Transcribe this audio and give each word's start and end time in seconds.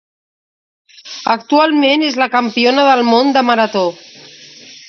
Actualment 1.33 2.07
és 2.09 2.19
la 2.23 2.31
campiona 2.39 2.89
del 2.91 3.07
món 3.13 3.33
de 3.37 3.45
marató. 3.51 3.89